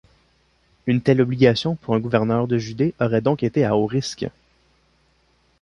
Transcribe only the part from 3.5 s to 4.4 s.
à haut risque.